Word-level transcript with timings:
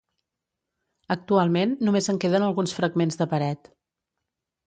Actualment 1.15 1.75
només 1.89 2.09
en 2.13 2.19
queden 2.25 2.47
alguns 2.47 2.75
fragments 2.79 3.19
de 3.21 3.27
paret. 3.35 3.73